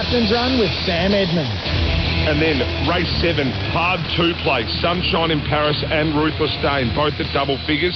Captain's 0.00 0.32
Run 0.32 0.56
with 0.58 0.72
Sam 0.88 1.12
Edmonds. 1.12 1.60
And 2.24 2.40
then 2.40 2.56
race 2.88 3.12
seven, 3.20 3.52
hard 3.68 4.00
two 4.16 4.32
play. 4.40 4.64
Sunshine 4.80 5.30
in 5.30 5.44
Paris 5.44 5.76
and 5.92 6.16
Ruthless 6.16 6.56
Dane, 6.64 6.88
both 6.96 7.12
at 7.20 7.28
double 7.36 7.60
figures. 7.66 7.92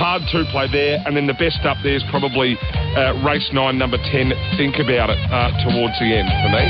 Hard 0.00 0.22
two 0.32 0.48
play 0.48 0.64
there. 0.72 0.96
And 1.04 1.14
then 1.14 1.26
the 1.26 1.36
best 1.36 1.60
up 1.68 1.76
there 1.84 1.92
is 1.92 2.02
probably 2.08 2.56
uh, 2.96 3.20
race 3.20 3.44
nine, 3.52 3.76
number 3.76 3.98
10. 3.98 4.32
Think 4.56 4.80
about 4.80 5.12
it 5.12 5.20
uh, 5.28 5.52
towards 5.60 5.92
the 6.00 6.08
end 6.08 6.32
for 6.40 6.48
me. 6.56 6.64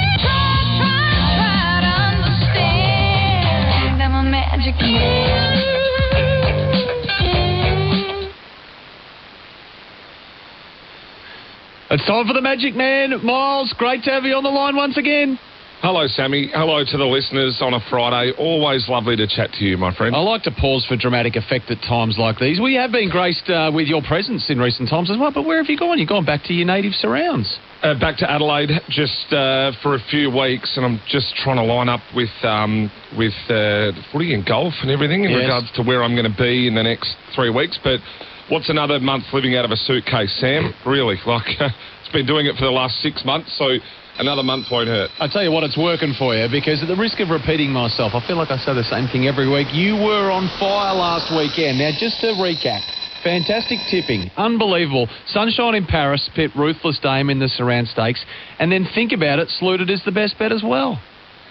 It's 11.96 12.04
time 12.04 12.26
for 12.26 12.34
the 12.34 12.42
Magic 12.42 12.76
Man. 12.76 13.24
Miles, 13.24 13.72
great 13.78 14.02
to 14.04 14.10
have 14.10 14.24
you 14.24 14.34
on 14.36 14.42
the 14.45 14.50
line 14.52 14.76
once 14.76 14.98
again. 14.98 15.38
Hello, 15.80 16.04
Sammy. 16.06 16.50
Hello 16.52 16.84
to 16.84 16.96
the 16.98 17.06
listeners 17.09 17.56
on 17.64 17.73
a 17.73 17.80
Friday. 17.88 18.37
Always 18.37 18.87
lovely 18.87 19.16
to 19.16 19.27
chat 19.27 19.48
to 19.56 19.64
you, 19.64 19.78
my 19.78 19.96
friend. 19.96 20.14
I 20.14 20.18
like 20.20 20.42
to 20.42 20.51
pause 20.51 20.84
for 20.84 20.95
dramatic 21.01 21.37
effect 21.37 21.70
at 21.70 21.80
times 21.88 22.18
like 22.20 22.37
these. 22.38 22.60
We 22.60 22.74
have 22.74 22.92
been 22.92 23.09
graced 23.09 23.48
uh, 23.48 23.73
with 23.73 23.88
your 23.88 24.02
presence 24.02 24.45
in 24.51 24.59
recent 24.60 24.90
times 24.90 25.10
as 25.10 25.16
well, 25.16 25.32
but 25.32 25.46
where 25.48 25.56
have 25.56 25.70
you 25.73 25.78
gone? 25.78 25.98
You've 25.98 26.10
gone 26.12 26.27
back 26.27 26.45
to 26.45 26.52
your 26.52 26.66
native 26.66 26.92
surrounds. 26.92 27.48
Uh, 27.82 27.98
back 27.98 28.18
to 28.18 28.30
Adelaide 28.30 28.76
just 28.90 29.32
uh, 29.32 29.73
for 29.82 29.95
a 29.96 30.02
few 30.10 30.28
weeks, 30.28 30.76
and 30.76 30.84
I'm 30.84 31.01
just 31.09 31.32
trying 31.37 31.56
to 31.56 31.65
line 31.65 31.88
up 31.88 32.04
with 32.15 32.28
um, 32.45 32.92
with 33.16 33.32
uh, 33.48 33.92
footy 34.12 34.34
and 34.34 34.45
golf 34.45 34.74
and 34.82 34.90
everything 34.90 35.24
in 35.24 35.30
Yes. 35.30 35.40
regards 35.48 35.73
to 35.76 35.82
where 35.82 36.04
I'm 36.04 36.12
going 36.15 36.28
to 36.30 36.37
be 36.37 36.68
in 36.68 36.74
the 36.74 36.82
next 36.84 37.16
three 37.34 37.48
weeks. 37.48 37.78
But 37.82 38.01
what's 38.48 38.68
another 38.70 38.98
month 39.00 39.24
living 39.32 39.56
out 39.56 39.64
of 39.64 39.70
a 39.70 39.77
suitcase, 39.77 40.34
Sam? 40.41 40.74
Really, 40.84 41.16
like 41.27 41.46
it's 41.46 42.12
been 42.12 42.27
doing 42.27 42.46
it 42.46 42.56
for 42.56 42.64
the 42.64 42.70
last 42.70 43.00
six 43.02 43.24
months, 43.24 43.56
so 43.59 43.78
another 44.18 44.42
month 44.42 44.66
won't 44.70 44.88
hurt. 44.88 45.10
I 45.20 45.28
tell 45.28 45.42
you 45.42 45.50
what, 45.50 45.64
it's 45.64 45.77
working 45.77 46.14
for 46.18 46.34
you 46.34 46.48
because 46.51 46.82
at 46.82 46.88
the 46.88 46.96
risk 46.96 47.20
of 47.20 47.30
repeating 47.30 47.70
myself, 47.70 48.14
I 48.14 48.27
feel 48.27 48.37
like 48.37 48.51
I 48.51 48.59
say 48.59 48.74
the 48.74 48.84
same 48.84 49.09
thing 49.09 49.26
every 49.26 49.48
week. 49.48 49.68
You 49.73 49.95
were 49.96 50.30
on 50.30 50.48
fire 50.59 50.95
last 50.95 51.30
weekend. 51.34 51.79
Now, 51.79 51.90
just 51.98 52.21
to 52.21 52.34
recap. 52.38 52.82
Fantastic 53.24 53.79
tipping. 53.90 54.30
Unbelievable. 54.37 55.09
Sunshine 55.26 55.74
in 55.74 55.84
Paris, 55.87 56.30
pit 56.37 56.52
Ruthless 56.54 57.01
Dame 57.01 57.28
in 57.30 57.40
the 57.40 57.49
Surround 57.49 57.88
Stakes. 57.88 58.24
And 58.60 58.71
then 58.71 58.87
think 58.95 59.10
about 59.10 59.40
it, 59.40 59.49
Sluted 59.59 59.90
is 59.90 60.01
the 60.04 60.12
best 60.12 60.38
bet 60.38 60.52
as 60.52 60.62
well. 60.62 61.01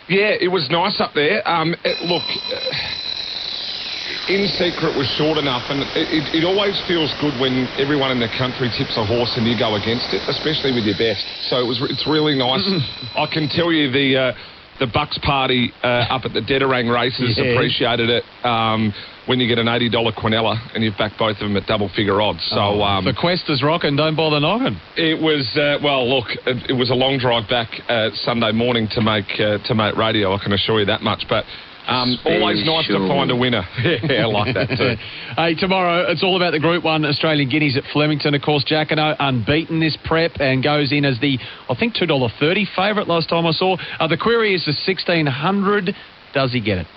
Yeah, 0.07 0.37
it 0.39 0.47
was 0.49 0.69
nice 0.69 1.01
up 1.01 1.11
there. 1.15 1.45
Um, 1.45 1.75
it, 1.83 2.01
look, 2.05 2.23
uh, 2.23 3.04
in 4.29 4.47
secret 4.57 4.95
was 4.97 5.07
short 5.17 5.37
enough, 5.37 5.63
and 5.69 5.81
it, 5.93 6.07
it, 6.09 6.23
it 6.41 6.43
always 6.45 6.73
feels 6.87 7.13
good 7.21 7.37
when 7.39 7.67
everyone 7.77 8.11
in 8.11 8.19
the 8.19 8.31
country 8.37 8.69
tips 8.77 8.97
a 8.97 9.05
horse 9.05 9.33
and 9.37 9.45
you 9.45 9.57
go 9.57 9.75
against 9.75 10.09
it, 10.13 10.21
especially 10.27 10.73
with 10.73 10.85
your 10.85 10.97
best. 10.97 11.23
So 11.49 11.57
it 11.61 11.67
was. 11.67 11.77
It's 11.89 12.07
really 12.07 12.35
nice. 12.37 12.63
I 13.15 13.25
can 13.31 13.47
tell 13.49 13.71
you 13.71 13.91
the. 13.91 14.33
Uh, 14.33 14.33
the 14.77 14.87
Bucks 14.87 15.17
party 15.23 15.71
uh, 15.83 15.87
up 16.11 16.25
at 16.25 16.33
the 16.33 16.41
Dederang 16.41 16.93
races 16.93 17.39
Yeah. 17.39 17.45
appreciated 17.55 18.09
it 18.09 18.25
um, 18.43 18.93
when 19.25 19.39
you 19.39 19.47
get 19.47 19.57
an 19.57 19.67
$80 19.67 19.89
Quinella 20.19 20.59
and 20.75 20.83
you've 20.83 20.97
backed 20.97 21.17
both 21.17 21.37
of 21.37 21.47
them 21.47 21.55
at 21.55 21.65
double 21.65 21.87
figure 21.95 22.19
odds. 22.21 22.43
So 22.49 22.83
um, 22.83 23.05
the 23.05 23.13
quest 23.13 23.49
is 23.49 23.63
rocking, 23.63 23.95
don't 23.95 24.17
bother 24.17 24.41
knocking. 24.41 24.75
it 24.97 25.15
was 25.17 25.47
uh, 25.55 25.79
well. 25.81 26.03
Look, 26.09 26.27
it, 26.45 26.71
it 26.71 26.73
was 26.73 26.89
a 26.89 26.93
long 26.93 27.17
drive 27.19 27.47
back 27.49 27.69
uh, 27.87 28.09
Sunday 28.15 28.51
morning 28.51 28.89
to 28.91 29.01
make 29.01 29.31
uh, 29.39 29.59
to 29.65 29.75
make 29.75 29.95
radio. 29.95 30.33
I 30.35 30.43
can 30.43 30.51
assure 30.51 30.81
you 30.81 30.85
that 30.87 31.01
much. 31.01 31.23
But 31.29 31.45
um, 31.87 32.17
always 32.25 32.65
nice 32.65 32.87
to 32.87 33.07
find 33.07 33.29
a 33.31 33.35
winner. 33.35 33.63
yeah, 33.83 34.23
I 34.23 34.25
like 34.25 34.53
that 34.53 34.69
too. 34.77 34.95
Hey, 35.35 35.53
tomorrow 35.53 36.09
it's 36.09 36.23
all 36.23 36.37
about 36.37 36.51
the 36.51 36.59
Group 36.59 36.83
1 36.83 37.03
Australian 37.03 37.49
Guineas 37.49 37.75
at 37.75 37.83
Flemington. 37.91 38.33
Of 38.33 38.41
course, 38.41 38.63
Jacquino 38.63 39.15
unbeaten 39.19 39.79
this 39.79 39.97
prep 40.05 40.39
and 40.39 40.63
goes 40.63 40.91
in 40.91 41.03
as 41.03 41.19
the, 41.19 41.37
I 41.69 41.75
think, 41.75 41.93
$2.30 41.95 42.65
favourite 42.75 43.07
last 43.07 43.29
time 43.29 43.45
I 43.45 43.51
saw. 43.51 43.75
Uh, 43.99 44.07
the 44.07 44.17
query 44.17 44.55
is 44.55 44.63
the 44.65 44.71
1600 44.71 45.95
Does 46.33 46.53
he 46.53 46.61
get 46.61 46.77
it? 46.79 46.87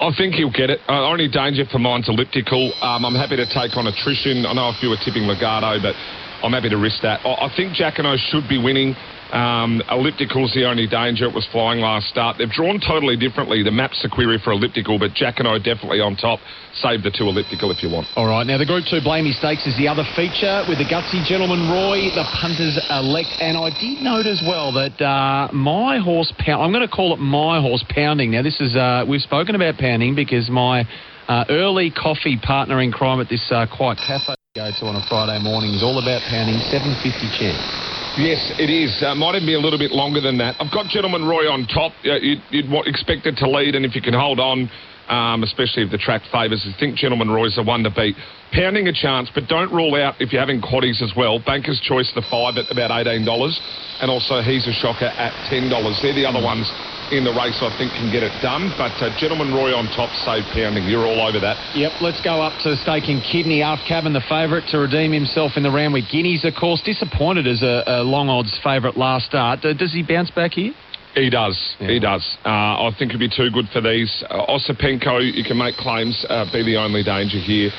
I 0.00 0.10
think 0.16 0.34
he'll 0.34 0.50
get 0.50 0.70
it. 0.70 0.80
Uh, 0.88 1.06
only 1.06 1.28
danger 1.28 1.64
for 1.70 1.78
mine's 1.78 2.08
elliptical. 2.08 2.72
Um, 2.80 3.04
I'm 3.04 3.14
happy 3.14 3.36
to 3.36 3.46
take 3.46 3.76
on 3.76 3.86
attrition. 3.86 4.46
I 4.46 4.52
know 4.52 4.68
a 4.68 4.76
few 4.80 4.90
are 4.90 4.98
tipping 5.04 5.24
Legato, 5.24 5.78
but 5.80 5.94
I'm 6.42 6.52
happy 6.52 6.70
to 6.70 6.78
risk 6.78 7.02
that. 7.02 7.20
I, 7.24 7.46
I 7.46 7.52
think 7.54 7.74
Jacquino 7.74 8.16
should 8.16 8.48
be 8.48 8.58
winning. 8.58 8.96
Um, 9.34 9.82
elliptical's 9.90 10.54
the 10.54 10.62
only 10.62 10.86
danger. 10.86 11.26
It 11.26 11.34
was 11.34 11.42
flying 11.50 11.80
last 11.82 12.06
start. 12.06 12.38
They've 12.38 12.48
drawn 12.48 12.78
totally 12.78 13.16
differently. 13.16 13.64
The 13.64 13.74
map's 13.74 13.98
a 14.06 14.08
query 14.08 14.38
for 14.38 14.52
elliptical, 14.52 14.96
but 14.96 15.10
Jacquino 15.10 15.58
definitely 15.58 15.98
on 15.98 16.14
top. 16.14 16.38
Save 16.78 17.02
the 17.02 17.10
two 17.10 17.26
elliptical 17.26 17.74
if 17.74 17.82
you 17.82 17.90
want. 17.90 18.06
All 18.14 18.30
right, 18.30 18.46
now 18.46 18.58
the 18.58 18.66
Group 18.66 18.86
2 18.86 19.02
Blamey 19.02 19.34
Stakes 19.34 19.66
is 19.66 19.74
the 19.74 19.90
other 19.90 20.06
feature 20.14 20.62
with 20.70 20.78
the 20.78 20.86
gutsy 20.86 21.18
gentleman 21.26 21.66
Roy, 21.66 22.14
the 22.14 22.22
punters 22.38 22.78
elect. 22.94 23.34
And 23.42 23.58
I 23.58 23.74
did 23.74 24.06
note 24.06 24.30
as 24.30 24.38
well 24.46 24.70
that 24.78 25.02
uh, 25.02 25.50
my 25.50 25.98
horse 25.98 26.32
pound, 26.38 26.62
I'm 26.62 26.70
going 26.70 26.86
to 26.86 26.94
call 26.94 27.12
it 27.12 27.18
my 27.18 27.60
horse 27.60 27.84
pounding. 27.90 28.30
Now, 28.30 28.42
this 28.42 28.60
is, 28.62 28.78
uh, 28.78 29.02
we've 29.02 29.22
spoken 29.22 29.58
about 29.58 29.82
pounding 29.82 30.14
because 30.14 30.48
my 30.48 30.86
uh, 31.26 31.44
early 31.50 31.90
coffee 31.90 32.38
partner 32.38 32.80
in 32.80 32.92
crime 32.92 33.20
at 33.20 33.28
this 33.28 33.42
uh, 33.50 33.66
quiet 33.66 33.98
cafe 33.98 34.38
I 34.54 34.70
go 34.70 34.70
to 34.70 34.86
on 34.86 34.94
a 34.94 35.02
Friday 35.10 35.42
morning 35.42 35.74
is 35.74 35.82
all 35.82 35.98
about 35.98 36.22
pounding 36.30 36.62
750 36.70 37.02
chance. 37.34 37.93
Yes, 38.16 38.54
it 38.62 38.70
is. 38.70 38.94
Uh, 39.02 39.14
might 39.16 39.34
even 39.34 39.46
be 39.46 39.54
a 39.54 39.58
little 39.58 39.78
bit 39.78 39.90
longer 39.90 40.20
than 40.20 40.38
that. 40.38 40.54
I've 40.60 40.70
got 40.70 40.86
Gentleman 40.86 41.26
Roy 41.26 41.50
on 41.50 41.66
top. 41.66 41.90
Uh, 42.06 42.14
you'd 42.22 42.38
you'd 42.50 42.70
expect 42.86 43.26
it 43.26 43.34
to 43.42 43.50
lead, 43.50 43.74
and 43.74 43.84
if 43.84 43.96
you 43.96 44.02
can 44.02 44.14
hold 44.14 44.38
on, 44.38 44.70
um, 45.08 45.42
especially 45.42 45.82
if 45.82 45.90
the 45.90 45.98
track 45.98 46.22
favours, 46.30 46.62
I 46.62 46.78
think 46.78 46.94
Gentleman 46.94 47.28
Roy's 47.28 47.56
the 47.56 47.64
one 47.64 47.82
to 47.82 47.90
beat. 47.90 48.14
Pounding 48.52 48.86
a 48.86 48.92
chance, 48.92 49.30
but 49.34 49.48
don't 49.48 49.72
rule 49.72 49.96
out 49.96 50.14
if 50.20 50.32
you're 50.32 50.40
having 50.40 50.62
quaddies 50.62 51.02
as 51.02 51.12
well. 51.16 51.42
Banker's 51.42 51.80
Choice, 51.80 52.06
the 52.14 52.22
five 52.30 52.54
at 52.56 52.70
about 52.70 52.94
$18, 52.94 53.26
and 53.26 54.10
also 54.10 54.42
He's 54.42 54.66
a 54.68 54.72
Shocker 54.72 55.10
at 55.10 55.34
$10. 55.50 55.66
They're 56.00 56.14
the 56.14 56.24
other 56.24 56.42
ones 56.42 56.70
in 57.12 57.24
the 57.24 57.32
race 57.32 57.58
I 57.60 57.68
think 57.76 57.92
can 57.92 58.12
get 58.12 58.22
it 58.22 58.32
done, 58.40 58.72
but 58.78 58.92
uh, 59.02 59.12
Gentleman 59.18 59.52
Roy 59.52 59.74
on 59.74 59.86
top, 59.92 60.08
save 60.24 60.44
pounding. 60.54 60.84
You're 60.88 61.04
all 61.04 61.20
over 61.20 61.40
that. 61.40 61.56
Yep, 61.76 62.00
let's 62.00 62.20
go 62.22 62.40
up 62.40 62.56
to 62.62 62.76
staking 62.76 63.20
Kidney. 63.20 63.62
Alf 63.62 63.80
Cabin, 63.86 64.12
the 64.12 64.24
favourite, 64.28 64.68
to 64.70 64.78
redeem 64.78 65.12
himself 65.12 65.56
in 65.56 65.62
the 65.62 65.70
Randwick 65.70 66.04
Guineas, 66.10 66.44
of 66.44 66.54
course. 66.54 66.80
Disappointed 66.82 67.46
as 67.46 67.62
a, 67.62 67.84
a 67.86 68.02
long 68.02 68.28
odds 68.28 68.56
favourite 68.62 68.96
last 68.96 69.26
start. 69.26 69.64
Uh, 69.64 69.74
does 69.74 69.92
he 69.92 70.02
bounce 70.02 70.30
back 70.30 70.52
here? 70.52 70.72
He 71.14 71.30
does. 71.30 71.56
He 71.78 72.00
does. 72.00 72.26
Uh, 72.44 72.88
I 72.88 72.90
think 72.98 73.14
it'd 73.14 73.20
be 73.20 73.30
too 73.30 73.50
good 73.50 73.68
for 73.72 73.80
these. 73.80 74.10
Uh, 74.28 74.46
Osipenko, 74.50 75.22
you 75.22 75.44
can 75.44 75.56
make 75.56 75.76
claims, 75.76 76.26
uh, 76.28 76.44
be 76.50 76.64
the 76.64 76.76
only 76.76 77.04
danger 77.04 77.38
here. 77.38 77.70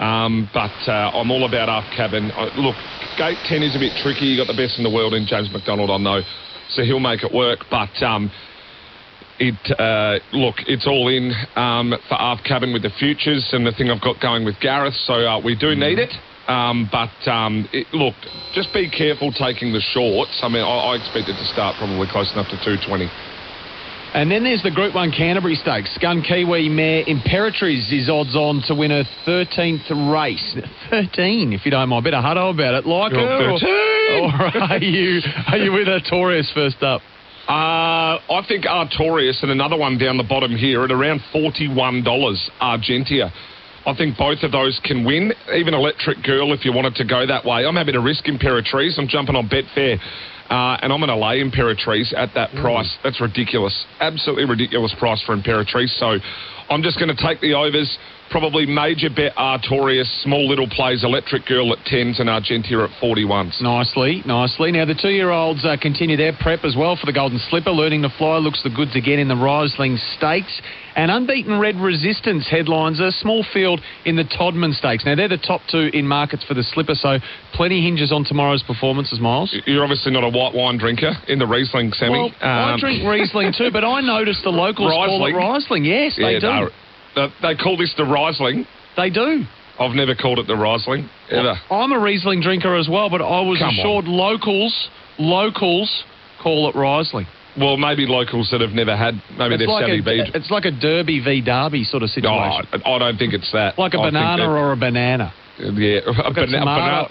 Um, 0.00 0.50
but 0.52 0.74
uh, 0.88 1.14
I'm 1.14 1.30
all 1.30 1.46
about 1.46 1.68
Arf 1.68 1.84
Cabin. 1.94 2.32
Uh, 2.32 2.50
look, 2.56 2.74
gate 3.16 3.38
10 3.46 3.62
is 3.62 3.76
a 3.76 3.78
bit 3.78 3.92
tricky. 4.02 4.26
you 4.26 4.36
got 4.36 4.48
the 4.50 4.56
best 4.56 4.78
in 4.78 4.84
the 4.84 4.90
world 4.90 5.14
in 5.14 5.26
James 5.26 5.52
McDonald, 5.52 5.90
I 5.90 5.98
know. 5.98 6.22
So 6.70 6.82
he'll 6.82 7.00
make 7.00 7.22
it 7.22 7.32
work. 7.32 7.66
But 7.70 7.94
um, 8.02 8.30
it 9.40 9.80
uh, 9.80 10.20
look, 10.36 10.56
it's 10.68 10.86
all 10.86 11.08
in 11.08 11.32
um, 11.56 11.94
for 12.08 12.14
Arf 12.14 12.40
Cabin 12.44 12.72
with 12.72 12.82
the 12.82 12.92
futures 12.98 13.48
and 13.52 13.66
the 13.66 13.72
thing 13.72 13.90
I've 13.90 14.02
got 14.02 14.20
going 14.20 14.44
with 14.44 14.60
Gareth. 14.60 14.94
So 15.08 15.14
uh, 15.14 15.40
we 15.40 15.56
do 15.56 15.74
need 15.74 15.98
it. 15.98 16.12
Um, 16.46 16.88
but 16.90 17.14
um, 17.30 17.68
it, 17.72 17.86
look, 17.94 18.14
just 18.52 18.74
be 18.74 18.90
careful 18.90 19.32
taking 19.32 19.72
the 19.72 19.80
shorts. 19.80 20.40
I 20.42 20.48
mean, 20.48 20.62
I, 20.62 20.92
I 20.92 20.96
expect 20.96 21.28
it 21.28 21.38
to 21.40 21.46
start 21.46 21.76
probably 21.78 22.06
close 22.10 22.30
enough 22.32 22.50
to 22.50 22.58
220. 22.60 23.08
And 24.12 24.28
then 24.28 24.42
there's 24.42 24.62
the 24.62 24.72
Group 24.72 24.92
1 24.92 25.12
Canterbury 25.12 25.54
Stakes. 25.54 25.96
Gun 26.02 26.20
Kiwi 26.20 26.68
mare 26.68 27.04
Imperatriz 27.04 27.92
is 27.92 28.10
odds 28.10 28.34
on 28.34 28.60
to 28.66 28.74
win 28.74 28.90
her 28.90 29.04
13th 29.24 29.86
race. 30.10 30.56
13, 30.90 31.52
if 31.52 31.64
you 31.64 31.70
don't 31.70 31.88
mind. 31.88 32.02
Bit 32.02 32.14
of 32.14 32.24
hutto 32.24 32.52
about 32.52 32.74
it. 32.74 32.86
Like 32.86 33.12
You're 33.12 33.22
her? 33.22 33.58
13. 33.58 33.90
Or 34.10 34.32
are 34.72 34.78
you, 34.78 35.22
are 35.46 35.58
you 35.58 35.70
with 35.70 35.86
Artorius 35.86 36.52
first 36.52 36.82
up? 36.82 37.00
Uh, 37.50 38.22
I 38.30 38.46
think 38.46 38.62
Artorius 38.64 39.42
and 39.42 39.50
another 39.50 39.76
one 39.76 39.98
down 39.98 40.16
the 40.16 40.22
bottom 40.22 40.54
here 40.54 40.84
at 40.84 40.92
around 40.92 41.18
$41, 41.34 41.74
Argentia. 42.62 43.32
I 43.84 43.94
think 43.96 44.16
both 44.16 44.44
of 44.44 44.52
those 44.52 44.80
can 44.84 45.04
win. 45.04 45.32
Even 45.52 45.74
Electric 45.74 46.22
Girl, 46.22 46.52
if 46.52 46.64
you 46.64 46.72
wanted 46.72 46.94
to 46.94 47.04
go 47.04 47.26
that 47.26 47.44
way. 47.44 47.66
I'm 47.66 47.74
happy 47.74 47.90
to 47.90 48.00
risk 48.00 48.26
Imperatriz. 48.26 48.96
I'm 48.98 49.08
jumping 49.08 49.34
on 49.34 49.48
Betfair. 49.48 49.98
Uh, 50.50 50.76
and 50.82 50.92
I'm 50.92 50.98
going 50.98 51.08
to 51.08 51.16
lay 51.16 51.40
Imperatriz 51.40 52.12
at 52.16 52.34
that 52.34 52.50
price. 52.60 52.98
That's 53.04 53.20
ridiculous. 53.20 53.86
Absolutely 54.00 54.46
ridiculous 54.46 54.92
price 54.98 55.22
for 55.22 55.36
Imperatriz. 55.36 55.96
So 55.96 56.18
I'm 56.68 56.82
just 56.82 56.98
going 56.98 57.14
to 57.14 57.22
take 57.22 57.40
the 57.40 57.54
overs. 57.54 57.98
Probably 58.30 58.64
major 58.64 59.10
bet 59.10 59.34
Artorius, 59.34 60.06
small 60.22 60.48
little 60.48 60.68
plays, 60.68 61.02
Electric 61.02 61.46
Girl 61.46 61.72
at 61.72 61.78
10s 61.80 62.20
and 62.20 62.30
Argentia 62.30 62.86
at 62.86 62.90
41s. 63.02 63.60
Nicely, 63.60 64.22
nicely. 64.24 64.70
Now, 64.70 64.84
the 64.84 64.94
two 64.94 65.08
year 65.08 65.30
olds 65.30 65.64
uh, 65.64 65.76
continue 65.82 66.16
their 66.16 66.32
prep 66.40 66.64
as 66.64 66.76
well 66.78 66.94
for 66.94 67.06
the 67.06 67.12
Golden 67.12 67.40
Slipper. 67.50 67.72
Learning 67.72 68.02
to 68.02 68.08
fly 68.18 68.38
looks 68.38 68.62
the 68.62 68.70
goods 68.70 68.94
again 68.94 69.18
in 69.18 69.26
the 69.26 69.34
Riesling 69.34 69.98
Stakes. 70.16 70.62
And 70.94 71.10
Unbeaten 71.10 71.58
Red 71.58 71.74
Resistance 71.74 72.46
headlines 72.48 73.00
a 73.00 73.10
small 73.10 73.44
field 73.52 73.80
in 74.04 74.14
the 74.14 74.22
Todman 74.24 74.74
Stakes. 74.74 75.04
Now, 75.04 75.16
they're 75.16 75.28
the 75.28 75.36
top 75.36 75.62
two 75.68 75.90
in 75.92 76.06
markets 76.06 76.44
for 76.44 76.54
the 76.54 76.62
Slipper, 76.62 76.94
so 76.94 77.18
plenty 77.52 77.82
hinges 77.82 78.12
on 78.12 78.24
tomorrow's 78.24 78.62
performances, 78.62 79.18
Miles. 79.18 79.56
You're 79.66 79.82
obviously 79.82 80.12
not 80.12 80.22
a 80.22 80.30
white 80.40 80.54
wine 80.54 80.78
drinker 80.78 81.12
in 81.28 81.38
the 81.38 81.46
Riesling, 81.46 81.92
Sammy. 81.92 82.12
Well, 82.18 82.30
I 82.40 82.72
Um, 82.74 82.80
drink 82.80 83.04
Riesling 83.06 83.52
too, 83.56 83.70
but 83.70 83.84
I 83.84 84.00
noticed 84.00 84.42
the 84.44 84.50
locals 84.64 84.90
call 84.90 85.26
it 85.26 85.34
Riesling. 85.34 85.84
Yes, 85.84 86.16
they 86.16 86.34
yeah, 86.34 86.38
do. 86.40 86.46
no, 86.48 86.70
they, 87.16 87.26
they 87.42 87.54
call 87.62 87.76
this 87.76 87.92
the 87.96 88.04
Riesling. 88.04 88.66
They 88.96 89.10
do. 89.10 89.44
I've 89.78 89.94
never 89.96 90.14
called 90.14 90.38
it 90.38 90.46
the 90.46 90.56
Riesling, 90.56 91.08
ever. 91.30 91.54
I'm 91.70 91.92
a 91.92 91.98
Riesling 91.98 92.40
drinker 92.42 92.76
as 92.76 92.88
well, 92.88 93.08
but 93.08 93.22
I 93.22 93.40
was 93.40 93.58
Come 93.58 93.68
on. 93.68 93.78
assured 93.78 94.04
locals, 94.08 94.74
locals 95.18 96.04
call 96.42 96.68
it 96.68 96.74
Riesling. 96.74 97.26
Well, 97.58 97.76
maybe 97.76 98.06
locals 98.06 98.48
that 98.52 98.60
have 98.60 98.70
never 98.72 98.96
had, 98.96 99.14
maybe 99.36 99.54
It's 99.54 99.60
they're 99.60 99.68
like, 99.68 99.86
savvy 99.86 99.98
a, 100.00 100.02
beach. 100.24 100.30
it's 100.34 100.50
like 100.50 100.64
a 100.66 100.70
Derby 100.70 101.18
v 101.20 101.40
Derby 101.40 101.82
sort 101.84 102.02
of 102.02 102.10
situation. 102.10 102.66
I 102.72 102.76
I 102.88 102.98
don't 102.98 103.18
think 103.18 103.32
it's 103.34 103.50
that. 103.52 103.76
like 103.78 103.94
a 103.94 103.98
I 103.98 104.06
banana 104.10 104.48
or 104.48 104.72
a 104.72 104.76
banana. 104.76 105.32
Yeah, 105.58 106.00
a 106.06 106.32
bana- 106.32 106.46
banana. 106.46 107.08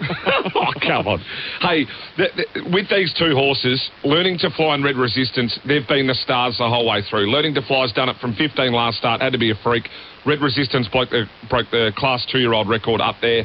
oh, 0.54 0.72
come 0.80 1.06
on. 1.06 1.18
Hey, 1.60 1.86
th- 2.16 2.32
th- 2.34 2.48
with 2.72 2.88
these 2.90 3.12
two 3.18 3.34
horses, 3.34 3.90
learning 4.04 4.38
to 4.38 4.50
fly 4.50 4.74
in 4.74 4.82
red 4.82 4.96
resistance, 4.96 5.58
they've 5.66 5.86
been 5.86 6.06
the 6.06 6.14
stars 6.14 6.58
the 6.58 6.68
whole 6.68 6.88
way 6.88 7.02
through. 7.08 7.30
Learning 7.30 7.54
to 7.54 7.62
fly's 7.62 7.92
done 7.92 8.08
it 8.08 8.16
from 8.20 8.34
15 8.34 8.72
last 8.72 8.98
start, 8.98 9.20
had 9.20 9.32
to 9.32 9.38
be 9.38 9.50
a 9.50 9.54
freak. 9.62 9.88
Red 10.26 10.40
resistance 10.40 10.88
broke 10.88 11.10
the, 11.10 11.24
broke 11.48 11.70
the 11.70 11.92
class 11.96 12.26
two-year-old 12.30 12.68
record 12.68 13.00
up 13.00 13.16
there. 13.20 13.44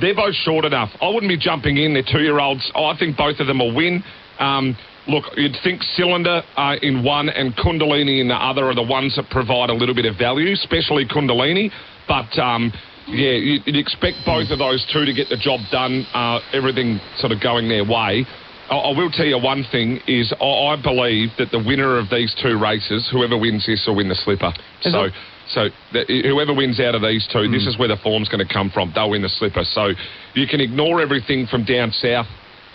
They're 0.00 0.14
both 0.14 0.34
short 0.34 0.64
enough. 0.64 0.90
I 1.00 1.08
wouldn't 1.08 1.28
be 1.30 1.38
jumping 1.38 1.76
in. 1.76 1.94
They're 1.94 2.02
two-year-olds. 2.02 2.72
I 2.74 2.96
think 2.98 3.16
both 3.16 3.40
of 3.40 3.46
them 3.46 3.58
will 3.58 3.74
win. 3.74 4.02
Um, 4.38 4.76
look, 5.06 5.24
you'd 5.36 5.56
think 5.62 5.82
Cylinder 5.82 6.42
uh, 6.56 6.76
in 6.80 7.04
one 7.04 7.28
and 7.28 7.54
Kundalini 7.54 8.20
in 8.20 8.28
the 8.28 8.34
other 8.34 8.66
are 8.66 8.74
the 8.74 8.82
ones 8.82 9.16
that 9.16 9.28
provide 9.30 9.70
a 9.70 9.74
little 9.74 9.94
bit 9.94 10.06
of 10.06 10.16
value, 10.16 10.52
especially 10.52 11.06
Kundalini. 11.06 11.70
But 12.08 12.36
um, 12.40 12.72
yeah, 13.08 13.32
you- 13.32 13.60
you'd 13.66 13.76
expect 13.76 14.18
both 14.24 14.50
of 14.50 14.58
those 14.58 14.84
two 14.92 15.04
to 15.04 15.12
get 15.12 15.28
the 15.28 15.36
job 15.36 15.60
done. 15.70 16.06
Uh, 16.14 16.40
everything 16.52 17.00
sort 17.18 17.32
of 17.32 17.40
going 17.40 17.68
their 17.68 17.84
way. 17.84 18.26
I, 18.70 18.76
I 18.76 18.96
will 18.96 19.10
tell 19.10 19.26
you 19.26 19.38
one 19.38 19.64
thing: 19.70 20.00
is 20.06 20.32
I, 20.40 20.44
I 20.44 20.76
believe 20.82 21.30
that 21.38 21.50
the 21.50 21.58
winner 21.58 21.98
of 21.98 22.08
these 22.10 22.34
two 22.42 22.58
races, 22.58 23.08
whoever 23.10 23.36
wins 23.36 23.66
this, 23.66 23.84
will 23.86 23.96
win 23.96 24.08
the 24.08 24.14
slipper. 24.14 24.52
Is 24.84 24.92
so. 24.92 25.04
it- 25.04 25.12
So 25.48 25.68
the, 25.92 26.04
whoever 26.22 26.54
wins 26.54 26.78
out 26.80 26.94
of 26.94 27.02
these 27.02 27.26
two, 27.26 27.48
this 27.50 27.66
is 27.66 27.76
where 27.76 27.88
the 27.88 27.96
form's 27.98 28.28
going 28.28 28.46
to 28.46 28.50
come 28.50 28.70
from. 28.70 28.92
They'll 28.94 29.10
win 29.10 29.22
the 29.22 29.28
slipper. 29.28 29.64
So 29.64 29.92
you 30.34 30.46
can 30.46 30.60
ignore 30.60 31.02
everything 31.02 31.46
from 31.48 31.64
down 31.64 31.90
south, 31.90 32.28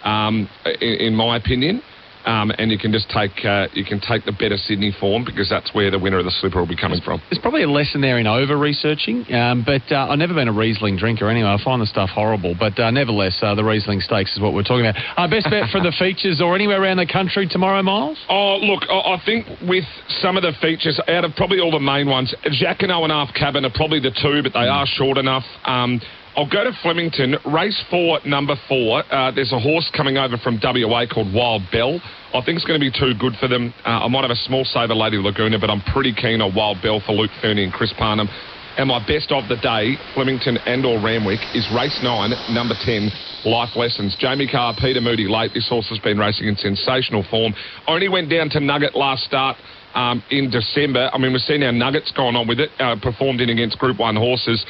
um, 0.04 0.48
in, 0.82 0.94
in 1.08 1.16
my 1.16 1.38
opinion, 1.38 1.82
um, 2.28 2.52
and 2.60 2.70
you 2.70 2.78
can 2.78 2.92
just 2.92 3.10
take 3.10 3.32
uh, 3.46 3.68
you 3.74 3.86
can 3.86 4.00
take 4.04 4.26
the 4.26 4.36
better 4.36 4.58
Sydney 4.58 4.92
form 5.00 5.24
because 5.24 5.50
that's 5.50 5.74
where 5.74 5.90
the 5.90 5.98
winner 5.98 6.20
of 6.20 6.26
the 6.26 6.32
slipper 6.32 6.60
will 6.60 6.68
be 6.68 6.76
coming 6.76 7.00
from. 7.02 7.22
There's 7.32 7.42
probably 7.42 7.64
a 7.64 7.72
lesson 7.72 8.02
there 8.02 8.20
in 8.20 8.28
over 8.28 8.58
researching, 8.58 9.24
um, 9.34 9.64
but 9.66 9.88
uh, 9.90 10.12
I've 10.12 10.20
never 10.20 10.34
been 10.34 10.48
a 10.48 10.54
Riesling 10.54 10.98
drinker 10.98 11.30
anyway. 11.30 11.48
I 11.48 11.64
find 11.64 11.82
the 11.82 11.88
stuff 11.88 12.10
horrible, 12.10 12.54
but 12.60 12.78
uh, 12.78 12.92
nevertheless, 12.92 13.40
uh, 13.42 13.56
the 13.56 13.64
Riesling 13.64 14.02
Stakes 14.02 14.36
is 14.36 14.42
what 14.42 14.54
we're 14.54 14.68
talking 14.68 14.86
about. 14.86 15.00
Uh, 15.16 15.28
best 15.28 15.48
bet 15.50 15.72
for 15.72 15.80
the 15.80 15.96
features 16.00 16.42
or 16.44 16.54
anywhere 16.54 16.84
around 16.84 16.98
the 16.98 17.08
country 17.08 17.48
tomorrow, 17.48 17.82
Miles? 17.82 18.20
Oh, 18.30 18.58
look, 18.62 18.84
I, 18.90 19.16
I 19.16 19.22
think 19.26 19.48
with 19.64 19.86
some 20.20 20.36
of 20.36 20.44
the 20.44 20.52
features, 20.62 21.00
out 21.08 21.24
of 21.24 21.32
probably 21.36 21.60
all 21.60 21.72
the 21.72 21.80
main 21.80 22.08
ones, 22.08 22.36
Jack 22.52 22.82
and 22.84 22.92
Owen 22.92 23.10
Half 23.10 23.34
Cabin 23.34 23.64
are 23.64 23.72
probably 23.74 24.00
the 24.00 24.12
two, 24.12 24.44
but 24.44 24.54
they 24.54 24.68
are 24.68 24.86
short 24.86 25.18
enough. 25.18 25.46
Um, 25.64 26.02
I'll 26.38 26.48
go 26.48 26.64
to 26.64 26.72
Flemington. 26.84 27.36
Race 27.52 27.84
four, 27.90 28.20
number 28.24 28.54
four. 28.70 29.02
Uh, 29.12 29.32
there's 29.32 29.52
a 29.52 29.58
horse 29.58 29.90
coming 29.98 30.18
over 30.18 30.38
from 30.38 30.60
WA 30.62 31.08
called 31.10 31.34
Wild 31.34 31.64
Bell. 31.72 32.00
I 32.32 32.46
think 32.46 32.58
it's 32.58 32.66
going 32.66 32.80
to 32.80 32.86
be 32.86 32.94
too 32.94 33.18
good 33.18 33.34
for 33.42 33.48
them. 33.48 33.74
Uh, 33.84 34.06
I 34.06 34.08
might 34.08 34.22
have 34.22 34.30
a 34.30 34.46
small 34.46 34.64
saver 34.64 34.94
Lady 34.94 35.18
Laguna, 35.18 35.58
but 35.58 35.72
I'm 35.72 35.82
pretty 35.82 36.14
keen 36.14 36.40
on 36.40 36.54
Wild 36.54 36.78
Bell 36.84 37.02
for 37.04 37.14
Luke 37.14 37.32
Fernie 37.42 37.64
and 37.64 37.74
Chris 37.74 37.92
Parnham. 37.98 38.30
And 38.78 38.88
my 38.88 39.02
best 39.08 39.32
of 39.32 39.50
the 39.50 39.58
day, 39.58 39.98
Flemington 40.14 40.58
and 40.70 40.86
or 40.86 41.02
Randwick, 41.02 41.42
is 41.58 41.66
race 41.74 41.98
nine, 42.04 42.30
number 42.54 42.76
10, 42.86 43.10
Life 43.50 43.74
Lessons. 43.76 44.16
Jamie 44.20 44.46
Kah, 44.46 44.78
Peter 44.78 45.02
Moody 45.02 45.26
late. 45.26 45.56
This 45.56 45.68
horse 45.68 45.90
has 45.90 45.98
been 45.98 46.20
racing 46.20 46.46
in 46.48 46.56
sensational 46.56 47.26
form. 47.32 47.56
Only 47.88 48.10
went 48.10 48.30
down 48.30 48.52
to 48.52 48.60
Nugget 48.60 48.94
last 48.94 49.24
start 49.24 49.58
um, 49.96 50.22
in 50.30 50.52
December. 50.52 51.10
I 51.12 51.18
mean, 51.18 51.34
we've 51.34 51.42
seen 51.42 51.64
our 51.64 51.72
Nuggets 51.72 52.14
going 52.16 52.36
on 52.36 52.48
with 52.48 52.60
it, 52.60 52.70
uh, 52.78 52.96
performed 53.02 53.42
in 53.42 53.50
against 53.50 53.80
Group 53.80 53.98
1 53.98 54.16
horses. 54.16 54.64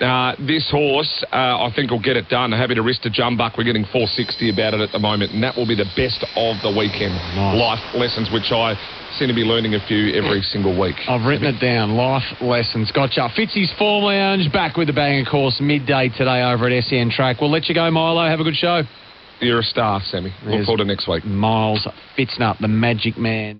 Uh, 0.00 0.34
this 0.44 0.68
horse, 0.70 1.24
uh, 1.32 1.36
I 1.64 1.70
think, 1.74 1.90
will 1.90 2.02
get 2.02 2.16
it 2.16 2.28
done. 2.28 2.50
Happy 2.50 2.74
to 2.74 2.82
risk 2.82 3.02
to 3.02 3.10
Jumbuck. 3.10 3.56
We're 3.56 3.62
getting 3.64 3.84
460 3.84 4.50
about 4.50 4.74
it 4.74 4.80
at 4.80 4.90
the 4.90 4.98
moment, 4.98 5.32
and 5.32 5.42
that 5.44 5.56
will 5.56 5.66
be 5.68 5.76
the 5.76 5.86
best 5.96 6.18
of 6.34 6.56
the 6.66 6.74
weekend. 6.76 7.14
Nice. 7.38 7.54
Life 7.58 7.84
lessons, 7.94 8.28
which 8.32 8.50
I 8.50 8.74
seem 9.18 9.28
to 9.28 9.34
be 9.34 9.44
learning 9.46 9.74
a 9.74 9.80
few 9.86 10.12
every 10.18 10.42
single 10.42 10.74
week. 10.78 10.96
I've 11.06 11.24
written 11.24 11.46
it 11.46 11.60
down. 11.60 11.94
Life 11.94 12.26
lessons. 12.40 12.90
Gotcha. 12.90 13.30
Fitzy's 13.38 13.72
Form 13.78 14.02
Lounge 14.02 14.50
back 14.52 14.76
with 14.76 14.88
the 14.88 14.92
bang 14.92 15.20
of 15.24 15.30
course 15.30 15.60
midday 15.60 16.08
today 16.08 16.42
over 16.42 16.68
at 16.68 16.84
SEN 16.84 17.10
Track. 17.10 17.40
We'll 17.40 17.52
let 17.52 17.68
you 17.68 17.74
go, 17.76 17.88
Milo. 17.90 18.26
Have 18.26 18.40
a 18.40 18.44
good 18.44 18.56
show. 18.56 18.82
You're 19.40 19.60
a 19.60 19.64
star, 19.64 20.00
Sammy. 20.00 20.30
Look 20.42 20.50
There's- 20.50 20.66
forward 20.66 20.78
to 20.78 20.84
next 20.86 21.06
week. 21.08 21.24
Miles 21.24 21.86
Pfitzner, 22.16 22.58
the 22.58 22.68
magic 22.68 23.18
man. 23.18 23.52